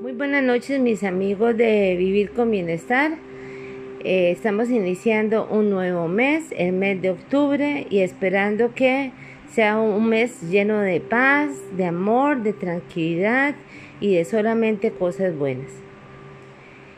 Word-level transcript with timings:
Muy 0.00 0.12
buenas 0.12 0.42
noches 0.42 0.80
mis 0.80 1.04
amigos 1.04 1.54
de 1.58 1.94
Vivir 1.98 2.30
con 2.30 2.50
Bienestar. 2.50 3.18
Eh, 4.02 4.30
estamos 4.30 4.70
iniciando 4.70 5.46
un 5.46 5.68
nuevo 5.68 6.08
mes, 6.08 6.44
el 6.56 6.72
mes 6.72 7.02
de 7.02 7.10
octubre, 7.10 7.86
y 7.90 7.98
esperando 7.98 8.72
que 8.72 9.12
sea 9.52 9.78
un 9.78 10.08
mes 10.08 10.40
lleno 10.40 10.80
de 10.80 11.00
paz, 11.02 11.50
de 11.76 11.84
amor, 11.84 12.42
de 12.42 12.54
tranquilidad 12.54 13.54
y 14.00 14.14
de 14.14 14.24
solamente 14.24 14.90
cosas 14.90 15.36
buenas. 15.36 15.70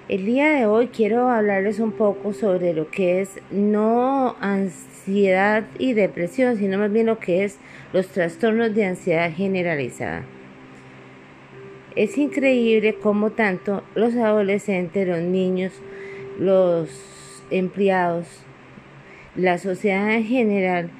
El 0.08 0.24
día 0.24 0.50
de 0.50 0.66
hoy 0.66 0.86
quiero 0.86 1.28
hablarles 1.28 1.80
un 1.80 1.90
poco 1.90 2.32
sobre 2.32 2.72
lo 2.72 2.88
que 2.88 3.20
es 3.20 3.30
no 3.50 4.36
ansiedad 4.40 5.64
y 5.76 5.94
depresión, 5.94 6.56
sino 6.56 6.78
más 6.78 6.92
bien 6.92 7.06
lo 7.06 7.18
que 7.18 7.42
es 7.42 7.58
los 7.92 8.06
trastornos 8.06 8.76
de 8.76 8.84
ansiedad 8.84 9.32
generalizada. 9.34 10.22
Es 11.94 12.16
increíble 12.16 12.94
cómo 12.94 13.32
tanto 13.32 13.82
los 13.94 14.14
adolescentes, 14.14 15.06
los 15.06 15.20
niños, 15.20 15.72
los 16.38 17.42
empleados, 17.50 18.26
la 19.36 19.58
sociedad 19.58 20.14
en 20.14 20.24
general, 20.24 20.90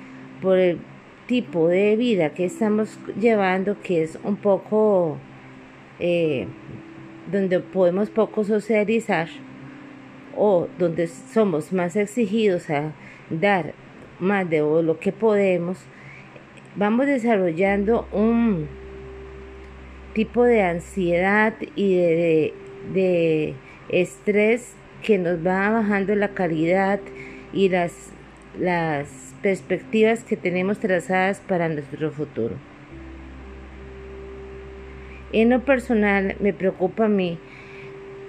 por 0.43 0.59
el 0.59 0.79
tipo 1.27 1.69
de 1.69 1.97
vida 1.97 2.35
que 2.35 2.45
estamos 2.45 2.99
llevando, 3.19 3.81
que 3.81 4.03
es 4.03 4.19
un 4.23 4.37
poco 4.37 5.17
eh, 5.99 6.47
donde 7.31 7.61
podemos 7.61 8.11
poco 8.11 8.45
socializar 8.45 9.29
o 10.37 10.69
donde 10.79 11.07
somos 11.07 11.73
más 11.73 11.97
exigidos 11.97 12.69
a 12.69 12.93
dar 13.31 13.73
más 14.19 14.49
de 14.51 14.59
lo 14.59 14.99
que 14.99 15.13
podemos, 15.13 15.79
vamos 16.77 17.07
desarrollando 17.07 18.07
un 18.13 18.82
tipo 20.15 20.45
de 20.45 20.63
ansiedad 20.63 21.55
y 21.77 21.97
de, 21.97 23.55
estrés 23.89 24.75
que 25.03 25.19
nos 25.19 25.45
va 25.47 25.71
bajando 25.71 26.15
la 26.15 26.29
calidad 26.29 27.01
y 27.53 27.69
las, 27.69 27.93
las 28.59 29.35
perspectivas 29.43 30.25
que 30.25 30.37
tenemos 30.37 30.79
trazadas 30.79 31.41
para 31.41 31.69
nuestro 31.69 32.11
futuro. 32.11 32.55
En 35.33 35.51
lo 35.51 35.61
personal 35.61 36.37
me 36.41 36.53
preocupa 36.53 37.07
a 37.07 37.09
mí 37.09 37.39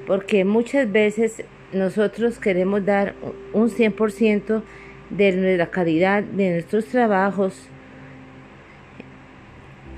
porque 0.07 0.43
muchas 0.45 0.91
veces 0.91 1.43
nosotros 1.71 2.39
queremos 2.39 2.85
dar 2.85 3.13
un 3.53 3.69
100% 3.69 4.61
de 5.09 5.57
la 5.57 5.67
calidad 5.67 6.23
de 6.23 6.51
nuestros 6.51 6.85
trabajos 6.85 7.69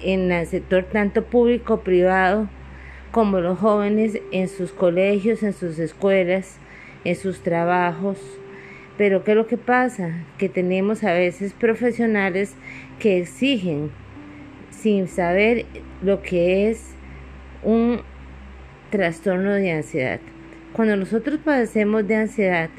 en 0.05 0.31
el 0.31 0.45
sector 0.45 0.83
tanto 0.83 1.23
público 1.25 1.81
privado 1.81 2.47
como 3.11 3.39
los 3.39 3.57
jóvenes 3.59 4.19
en 4.31 4.47
sus 4.47 4.71
colegios, 4.71 5.41
en 5.41 5.53
sus 5.53 5.79
escuelas, 5.79 6.59
en 7.03 7.15
sus 7.15 7.41
trabajos. 7.41 8.19
Pero 8.97 9.23
¿qué 9.23 9.31
es 9.31 9.37
lo 9.37 9.47
que 9.47 9.57
pasa? 9.57 10.23
Que 10.37 10.47
tenemos 10.47 11.03
a 11.03 11.11
veces 11.11 11.53
profesionales 11.53 12.53
que 12.99 13.17
exigen 13.19 13.89
sin 14.69 15.07
saber 15.07 15.65
lo 16.03 16.21
que 16.21 16.69
es 16.69 16.93
un 17.63 18.01
trastorno 18.91 19.53
de 19.53 19.71
ansiedad. 19.71 20.19
Cuando 20.73 20.95
nosotros 20.97 21.39
padecemos 21.43 22.07
de 22.07 22.15
ansiedad, 22.15 22.69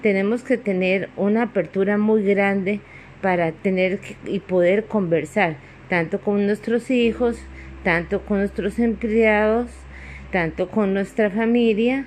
tenemos 0.00 0.42
que 0.42 0.56
tener 0.56 1.10
una 1.16 1.42
apertura 1.42 1.98
muy 1.98 2.22
grande 2.24 2.80
para 3.20 3.52
tener 3.52 4.00
y 4.24 4.40
poder 4.40 4.86
conversar 4.86 5.56
tanto 5.92 6.22
con 6.22 6.46
nuestros 6.46 6.90
hijos, 6.90 7.36
tanto 7.84 8.22
con 8.22 8.38
nuestros 8.38 8.78
empleados, 8.78 9.68
tanto 10.30 10.70
con 10.70 10.94
nuestra 10.94 11.28
familia. 11.28 12.06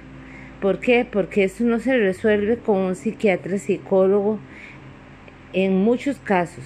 ¿Por 0.59 0.79
qué? 0.79 1.05
Porque 1.05 1.43
eso 1.43 1.65
no 1.65 1.77
se 1.77 1.95
resuelve 1.95 2.57
con 2.57 2.77
un 2.77 2.95
psiquiatra, 2.95 3.59
psicólogo, 3.59 4.39
en 5.53 5.75
muchos 5.83 6.17
casos. 6.17 6.63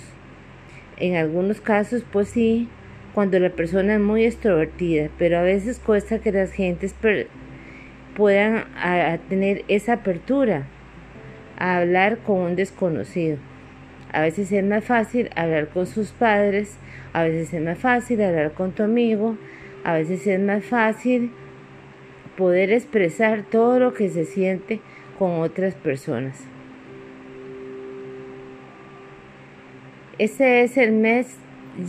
En 0.95 1.17
algunos 1.17 1.59
casos, 1.59 2.05
pues 2.09 2.29
sí, 2.29 2.69
cuando 3.13 3.37
la 3.37 3.49
persona 3.49 3.95
es 3.95 3.99
muy 3.99 4.23
extrovertida, 4.23 5.09
pero 5.17 5.39
a 5.39 5.41
veces 5.41 5.77
cuesta 5.77 6.19
que 6.19 6.31
las 6.31 6.53
gentes 6.53 6.95
puedan 8.15 8.63
tener 9.27 9.65
esa 9.67 9.91
apertura 9.91 10.67
a 11.57 11.79
hablar 11.79 12.19
con 12.19 12.37
un 12.37 12.55
desconocido. 12.55 13.48
A 14.11 14.21
veces 14.21 14.51
es 14.51 14.63
más 14.63 14.83
fácil 14.83 15.29
hablar 15.35 15.69
con 15.69 15.85
sus 15.85 16.11
padres, 16.11 16.77
a 17.13 17.23
veces 17.23 17.53
es 17.53 17.61
más 17.61 17.77
fácil 17.77 18.21
hablar 18.21 18.53
con 18.53 18.71
tu 18.71 18.83
amigo, 18.83 19.37
a 19.83 19.93
veces 19.93 20.25
es 20.25 20.39
más 20.39 20.63
fácil 20.65 21.31
poder 22.37 22.71
expresar 22.71 23.43
todo 23.43 23.79
lo 23.79 23.93
que 23.93 24.09
se 24.09 24.25
siente 24.25 24.79
con 25.17 25.41
otras 25.41 25.75
personas. 25.75 26.43
Este 30.17 30.63
es 30.63 30.77
el 30.77 30.91
mes 30.91 31.37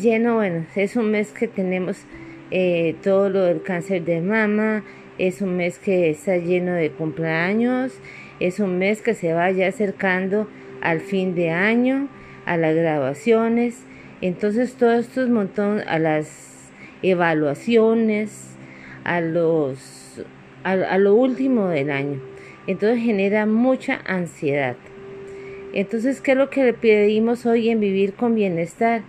lleno, 0.00 0.36
bueno, 0.36 0.66
es 0.76 0.96
un 0.96 1.10
mes 1.10 1.32
que 1.32 1.48
tenemos 1.48 2.04
eh, 2.50 2.96
todo 3.02 3.28
lo 3.28 3.44
del 3.44 3.62
cáncer 3.62 4.04
de 4.04 4.20
mama, 4.20 4.84
es 5.18 5.40
un 5.40 5.56
mes 5.56 5.78
que 5.78 6.10
está 6.10 6.36
lleno 6.36 6.72
de 6.72 6.90
cumpleaños, 6.90 7.92
es 8.40 8.60
un 8.60 8.78
mes 8.78 9.02
que 9.02 9.14
se 9.14 9.32
vaya 9.32 9.68
acercando 9.68 10.48
al 10.80 11.00
fin 11.00 11.34
de 11.34 11.50
año, 11.50 12.08
a 12.46 12.56
las 12.56 12.74
grabaciones, 12.74 13.84
entonces 14.20 14.74
todo 14.74 14.92
esto 14.92 15.22
es 15.22 15.28
montón 15.30 15.80
a 15.86 15.98
las 15.98 16.70
evaluaciones, 17.02 18.56
a 19.04 19.20
los 19.20 20.22
a, 20.62 20.98
lo 20.98 21.14
último 21.14 21.68
del 21.68 21.90
año. 21.90 22.20
Entonces 22.66 23.02
genera 23.02 23.46
mucha 23.46 24.00
ansiedad. 24.06 24.76
Entonces, 25.72 26.20
¿qué 26.20 26.32
es 26.32 26.36
lo 26.36 26.50
que 26.50 26.64
le 26.64 26.74
pedimos 26.74 27.46
hoy 27.46 27.70
en 27.70 27.80
vivir 27.80 28.14
con 28.14 28.34
bienestar? 28.34 29.02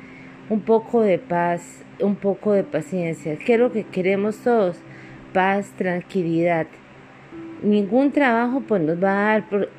Un 0.50 0.62
poco 0.62 1.02
de 1.02 1.18
paz, 1.18 1.84
un 2.00 2.16
poco 2.16 2.53
de 2.53 2.64
paciencia. 2.64 3.38
¿Qué 3.38 3.56
es 3.56 3.59
lo 3.59 3.72
que 3.72 3.84
queremos 3.84 4.38
todos? 4.38 4.78
Paz, 5.34 5.72
tranquilidad. 5.78 6.68
Ningún 7.64 8.12
trabajo 8.12 8.62
pues 8.68 8.82
nos 8.82 9.03
va 9.03 9.12
a 9.12 9.40
dar 9.40 9.70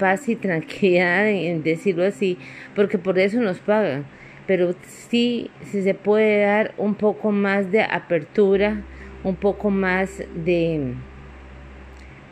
paz 0.00 0.28
y 0.28 0.34
tranquilidad, 0.34 1.28
en 1.28 1.62
decirlo 1.62 2.04
así, 2.04 2.38
porque 2.74 2.98
por 2.98 3.18
eso 3.18 3.40
nos 3.40 3.58
pagan. 3.58 4.06
Pero 4.46 4.74
sí, 4.82 5.50
sí 5.70 5.82
se 5.82 5.94
puede 5.94 6.42
dar 6.42 6.74
un 6.78 6.94
poco 6.94 7.30
más 7.30 7.70
de 7.70 7.82
apertura, 7.82 8.82
un 9.22 9.36
poco 9.36 9.70
más 9.70 10.24
de 10.34 10.94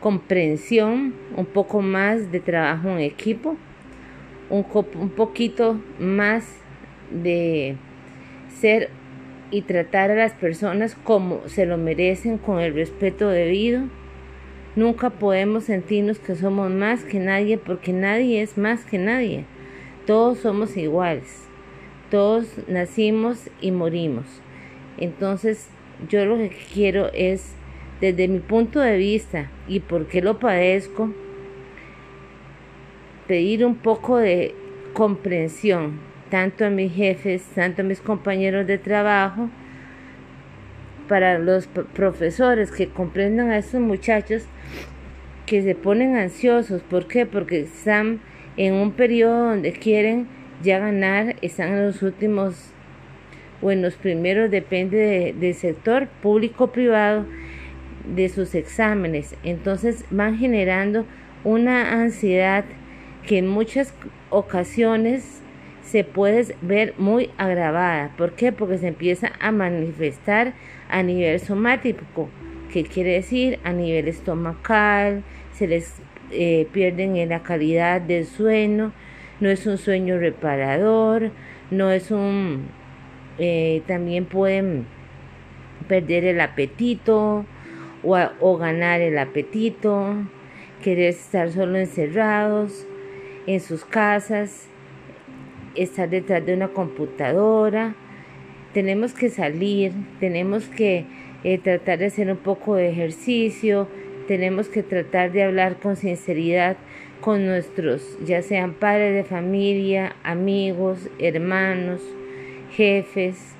comprensión, 0.01 1.13
un 1.37 1.45
poco 1.45 1.81
más 1.81 2.31
de 2.31 2.39
trabajo 2.39 2.89
en 2.89 2.99
equipo, 2.99 3.55
un, 4.49 4.65
un 4.95 5.09
poquito 5.09 5.79
más 5.99 6.57
de 7.11 7.75
ser 8.59 8.89
y 9.51 9.61
tratar 9.61 10.11
a 10.11 10.15
las 10.15 10.33
personas 10.33 10.95
como 10.95 11.47
se 11.47 11.65
lo 11.65 11.77
merecen 11.77 12.37
con 12.37 12.59
el 12.59 12.73
respeto 12.73 13.29
debido 13.29 13.83
Nunca 14.75 15.09
podemos 15.09 15.65
sentirnos 15.65 16.19
que 16.19 16.35
somos 16.35 16.69
más 16.69 17.03
que 17.03 17.19
nadie 17.19 17.57
porque 17.57 17.91
nadie 17.91 18.41
es 18.41 18.57
más 18.57 18.85
que 18.85 18.97
nadie. 18.97 19.45
Todos 20.05 20.39
somos 20.39 20.77
iguales. 20.77 21.47
Todos 22.11 22.47
nacimos 22.67 23.49
y 23.61 23.71
morimos. 23.71 24.25
Entonces 24.97 25.69
yo 26.07 26.25
lo 26.25 26.37
que 26.37 26.51
quiero 26.73 27.11
es, 27.13 27.53
desde 27.99 28.27
mi 28.27 28.39
punto 28.39 28.79
de 28.79 28.97
vista 28.97 29.49
y 29.67 29.79
porque 29.81 30.21
lo 30.21 30.39
padezco, 30.39 31.13
pedir 33.27 33.65
un 33.65 33.75
poco 33.75 34.17
de 34.17 34.55
comprensión, 34.93 35.99
tanto 36.29 36.65
a 36.65 36.69
mis 36.69 36.93
jefes, 36.93 37.43
tanto 37.53 37.81
a 37.81 37.85
mis 37.85 37.99
compañeros 38.01 38.65
de 38.65 38.77
trabajo, 38.77 39.49
para 41.09 41.39
los 41.39 41.67
profesores 41.67 42.71
que 42.71 42.87
comprendan 42.87 43.49
a 43.49 43.57
estos 43.57 43.81
muchachos 43.81 44.43
que 45.45 45.63
se 45.63 45.75
ponen 45.75 46.15
ansiosos. 46.15 46.83
¿Por 46.83 47.07
qué? 47.07 47.25
Porque 47.25 47.61
están 47.61 48.21
en 48.55 48.75
un 48.75 48.91
periodo 48.91 49.49
donde 49.49 49.73
quieren 49.73 50.27
ya 50.61 50.77
ganar, 50.79 51.35
están 51.41 51.69
en 51.69 51.87
los 51.87 52.03
últimos 52.03 52.71
o 53.61 53.71
en 53.71 53.81
los 53.81 53.95
primeros, 53.95 54.51
depende 54.51 55.35
del 55.37 55.53
sector 55.55 56.07
público-privado, 56.21 57.25
de 58.15 58.29
sus 58.29 58.55
exámenes. 58.55 59.35
Entonces 59.43 60.05
van 60.11 60.37
generando 60.37 61.05
una 61.43 62.01
ansiedad 62.01 62.65
que 63.25 63.39
en 63.39 63.47
muchas 63.47 63.93
ocasiones 64.29 65.38
se 65.89 66.03
puede 66.03 66.55
ver 66.61 66.93
muy 66.99 67.31
agravada. 67.39 68.11
¿Por 68.15 68.33
qué? 68.33 68.51
Porque 68.51 68.77
se 68.77 68.87
empieza 68.87 69.31
a 69.39 69.51
manifestar 69.51 70.53
a 70.87 71.01
nivel 71.01 71.39
somático, 71.39 72.29
que 72.71 72.83
quiere 72.83 73.13
decir 73.13 73.57
a 73.63 73.73
nivel 73.73 74.07
estomacal, 74.07 75.23
se 75.51 75.67
les 75.67 75.95
eh, 76.31 76.67
pierden 76.71 77.17
en 77.17 77.29
la 77.29 77.41
calidad 77.41 78.01
del 78.01 78.27
sueño, 78.27 78.93
no 79.39 79.49
es 79.49 79.65
un 79.65 79.79
sueño 79.79 80.19
reparador, 80.19 81.31
no 81.71 81.89
es 81.89 82.11
un... 82.11 82.67
Eh, 83.39 83.81
también 83.87 84.25
pueden 84.25 84.85
perder 85.87 86.25
el 86.25 86.39
apetito 86.39 87.45
o, 88.03 88.17
o 88.39 88.57
ganar 88.57 89.01
el 89.01 89.17
apetito, 89.17 90.13
querer 90.83 91.09
estar 91.09 91.49
solo 91.49 91.79
encerrados 91.79 92.85
en 93.47 93.59
sus 93.59 93.85
casas, 93.85 94.69
estar 95.75 96.09
detrás 96.09 96.45
de 96.45 96.53
una 96.53 96.69
computadora. 96.69 97.95
Tenemos 98.73 99.13
que 99.13 99.29
salir, 99.29 99.93
tenemos 100.19 100.67
que 100.67 101.05
eh, 101.43 101.57
tratar 101.57 101.99
de 101.99 102.05
hacer 102.07 102.29
un 102.29 102.37
poco 102.37 102.75
de 102.75 102.89
ejercicio, 102.89 103.87
tenemos 104.27 104.69
que 104.69 104.83
tratar 104.83 105.31
de 105.31 105.43
hablar 105.43 105.77
con 105.79 105.95
sinceridad 105.95 106.77
con 107.21 107.45
nuestros, 107.45 108.17
ya 108.23 108.41
sean 108.41 108.73
padres 108.73 109.13
de 109.13 109.23
familia, 109.23 110.15
amigos, 110.23 111.09
hermanos, 111.19 112.01
jefes, 112.75 113.55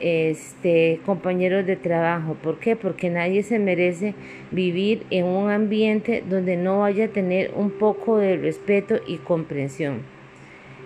este, 0.00 1.00
compañeros 1.04 1.66
de 1.66 1.76
trabajo. 1.76 2.34
¿Por 2.42 2.58
qué? 2.58 2.76
Porque 2.76 3.10
nadie 3.10 3.42
se 3.42 3.58
merece 3.58 4.14
vivir 4.50 5.04
en 5.10 5.26
un 5.26 5.50
ambiente 5.50 6.24
donde 6.28 6.56
no 6.56 6.80
vaya 6.80 7.06
a 7.06 7.08
tener 7.08 7.52
un 7.54 7.70
poco 7.70 8.18
de 8.18 8.36
respeto 8.36 9.00
y 9.06 9.18
comprensión. 9.18 10.02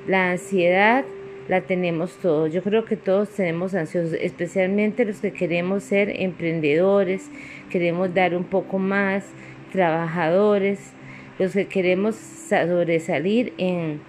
La 0.07 0.31
ansiedad 0.31 1.05
la 1.49 1.63
tenemos 1.63 2.17
todos. 2.19 2.53
Yo 2.53 2.63
creo 2.63 2.85
que 2.85 2.97
todos 2.97 3.31
tenemos 3.31 3.75
ansiosos, 3.75 4.13
especialmente 4.21 5.05
los 5.05 5.19
que 5.19 5.33
queremos 5.33 5.83
ser 5.83 6.21
emprendedores, 6.21 7.29
queremos 7.71 8.15
dar 8.15 8.35
un 8.37 8.45
poco 8.45 8.79
más, 8.79 9.25
trabajadores, 9.73 10.93
los 11.39 11.53
que 11.53 11.67
queremos 11.67 12.15
sobresalir 12.15 13.53
en, 13.59 14.01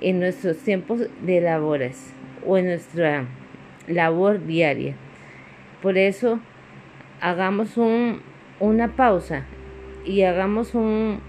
en 0.00 0.18
nuestros 0.18 0.58
tiempos 0.58 1.06
de 1.22 1.40
labores 1.40 2.12
o 2.46 2.58
en 2.58 2.66
nuestra 2.66 3.26
labor 3.86 4.44
diaria. 4.46 4.94
Por 5.82 5.98
eso, 5.98 6.40
hagamos 7.20 7.76
un, 7.76 8.20
una 8.60 8.96
pausa 8.96 9.44
y 10.04 10.22
hagamos 10.22 10.74
un, 10.74 11.20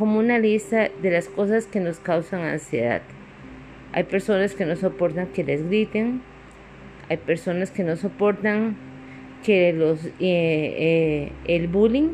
como 0.00 0.18
una 0.18 0.38
lista 0.38 0.88
de 1.02 1.10
las 1.10 1.28
cosas 1.28 1.66
que 1.66 1.78
nos 1.78 1.98
causan 1.98 2.40
ansiedad. 2.40 3.02
Hay 3.92 4.04
personas 4.04 4.54
que 4.54 4.64
no 4.64 4.74
soportan 4.74 5.26
que 5.26 5.44
les 5.44 5.68
griten, 5.68 6.22
hay 7.10 7.18
personas 7.18 7.70
que 7.70 7.84
no 7.84 7.96
soportan 7.96 8.78
que 9.44 9.74
los 9.74 10.06
eh, 10.06 10.12
eh, 10.20 11.32
el 11.44 11.68
bullying 11.68 12.12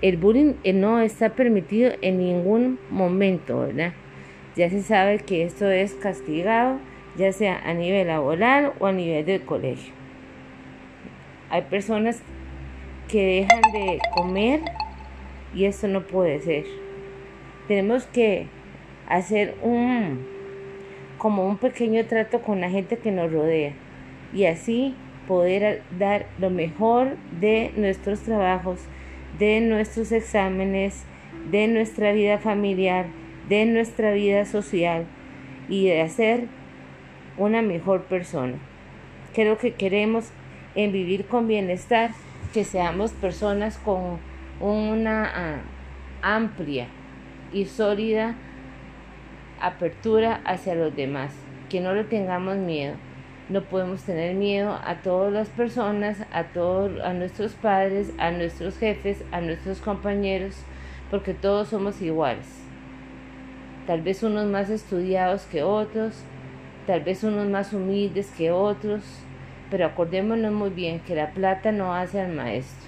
el 0.00 0.18
bullying 0.18 0.54
eh, 0.62 0.72
no 0.72 1.00
está 1.00 1.30
permitido 1.30 1.90
en 2.00 2.18
ningún 2.18 2.78
momento, 2.90 3.58
¿verdad? 3.58 3.92
Ya 4.54 4.70
se 4.70 4.82
sabe 4.82 5.18
que 5.18 5.42
esto 5.42 5.68
es 5.68 5.94
castigado, 5.94 6.78
ya 7.16 7.32
sea 7.32 7.58
a 7.68 7.74
nivel 7.74 8.06
laboral 8.06 8.72
o 8.78 8.86
a 8.86 8.92
nivel 8.92 9.26
del 9.26 9.42
colegio. 9.42 9.92
Hay 11.50 11.62
personas 11.62 12.22
que 13.08 13.26
dejan 13.40 13.62
de 13.72 13.98
comer 14.14 14.60
y 15.54 15.64
esto 15.64 15.88
no 15.88 16.02
puede 16.02 16.40
ser. 16.40 16.64
Tenemos 17.66 18.04
que 18.04 18.46
hacer 19.08 19.54
un 19.62 20.26
como 21.18 21.46
un 21.46 21.58
pequeño 21.58 22.06
trato 22.06 22.42
con 22.42 22.60
la 22.60 22.70
gente 22.70 22.96
que 22.96 23.10
nos 23.10 23.32
rodea 23.32 23.72
y 24.32 24.44
así 24.44 24.94
poder 25.26 25.82
dar 25.98 26.26
lo 26.38 26.48
mejor 26.48 27.16
de 27.40 27.72
nuestros 27.76 28.20
trabajos, 28.20 28.80
de 29.38 29.60
nuestros 29.60 30.12
exámenes, 30.12 31.04
de 31.50 31.66
nuestra 31.68 32.12
vida 32.12 32.38
familiar, 32.38 33.06
de 33.48 33.66
nuestra 33.66 34.12
vida 34.12 34.44
social 34.44 35.06
y 35.68 35.86
de 35.86 36.00
hacer 36.00 36.44
una 37.36 37.62
mejor 37.62 38.04
persona. 38.04 38.54
Creo 39.34 39.58
que 39.58 39.74
queremos 39.74 40.30
en 40.74 40.92
vivir 40.92 41.26
con 41.26 41.46
bienestar 41.46 42.10
que 42.54 42.64
seamos 42.64 43.12
personas 43.12 43.78
con 43.78 44.18
una 44.60 45.24
ah, 45.24 45.58
amplia 46.22 46.88
y 47.52 47.64
sólida 47.66 48.36
apertura 49.60 50.40
hacia 50.44 50.74
los 50.74 50.94
demás, 50.94 51.32
que 51.68 51.80
no 51.80 51.94
le 51.94 52.04
tengamos 52.04 52.56
miedo. 52.56 52.94
No 53.48 53.62
podemos 53.62 54.02
tener 54.02 54.34
miedo 54.34 54.78
a 54.84 54.96
todas 54.96 55.32
las 55.32 55.48
personas, 55.48 56.24
a 56.32 56.44
todos, 56.44 57.00
a 57.00 57.14
nuestros 57.14 57.52
padres, 57.54 58.12
a 58.18 58.30
nuestros 58.30 58.78
jefes, 58.78 59.24
a 59.32 59.40
nuestros 59.40 59.80
compañeros, 59.80 60.54
porque 61.10 61.32
todos 61.32 61.68
somos 61.68 62.02
iguales. 62.02 62.46
Tal 63.86 64.02
vez 64.02 64.22
unos 64.22 64.46
más 64.46 64.68
estudiados 64.68 65.46
que 65.46 65.62
otros, 65.62 66.22
tal 66.86 67.00
vez 67.00 67.24
unos 67.24 67.48
más 67.48 67.72
humildes 67.72 68.30
que 68.36 68.50
otros, 68.50 69.02
pero 69.70 69.86
acordémonos 69.86 70.52
muy 70.52 70.70
bien 70.70 71.00
que 71.00 71.14
la 71.14 71.30
plata 71.30 71.72
no 71.72 71.94
hace 71.94 72.20
al 72.20 72.34
maestro, 72.34 72.87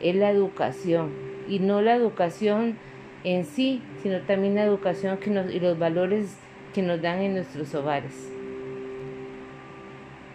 es 0.00 0.14
la 0.14 0.30
educación 0.30 1.10
y 1.48 1.58
no 1.58 1.80
la 1.82 1.94
educación 1.94 2.76
en 3.24 3.44
sí, 3.44 3.82
sino 4.02 4.20
también 4.20 4.54
la 4.54 4.64
educación 4.64 5.18
que 5.18 5.30
nos, 5.30 5.52
y 5.52 5.60
los 5.60 5.78
valores 5.78 6.36
que 6.74 6.82
nos 6.82 7.02
dan 7.02 7.20
en 7.20 7.34
nuestros 7.34 7.74
hogares. 7.74 8.30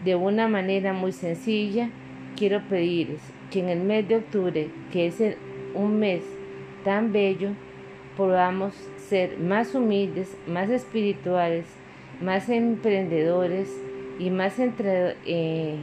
De 0.03 0.15
una 0.15 0.47
manera 0.47 0.91
muy 0.91 1.11
sencilla, 1.11 1.89
quiero 2.35 2.61
pedirles 2.67 3.21
que 3.51 3.59
en 3.59 3.69
el 3.69 3.79
mes 3.79 4.07
de 4.07 4.17
octubre, 4.17 4.67
que 4.91 5.07
es 5.07 5.21
un 5.73 5.99
mes 5.99 6.23
tan 6.83 7.13
bello, 7.13 7.51
podamos 8.17 8.73
ser 8.97 9.37
más 9.37 9.73
humildes, 9.75 10.35
más 10.47 10.69
espirituales, 10.69 11.65
más 12.21 12.49
emprendedores 12.49 13.69
y 14.19 14.29
más 14.29 14.55
eh, 14.59 15.75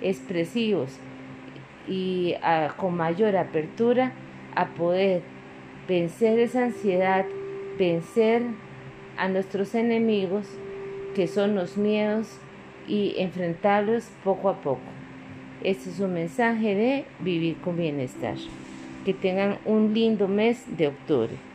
expresivos 0.00 0.98
y 1.90 2.36
con 2.78 2.96
mayor 2.96 3.36
apertura 3.36 4.12
a 4.54 4.68
poder 4.68 5.22
vencer 5.88 6.38
esa 6.38 6.64
ansiedad, 6.64 7.26
vencer 7.78 8.42
a 9.18 9.28
nuestros 9.28 9.74
enemigos, 9.74 10.46
que 11.14 11.26
son 11.26 11.56
los 11.56 11.76
miedos, 11.76 12.38
y 12.86 13.14
enfrentarlos 13.18 14.04
poco 14.24 14.48
a 14.48 14.60
poco. 14.60 14.80
Este 15.62 15.90
es 15.90 16.00
un 16.00 16.14
mensaje 16.14 16.74
de 16.74 17.04
vivir 17.20 17.56
con 17.58 17.76
bienestar. 17.76 18.36
Que 19.04 19.14
tengan 19.14 19.58
un 19.64 19.92
lindo 19.92 20.28
mes 20.28 20.64
de 20.76 20.88
octubre. 20.88 21.49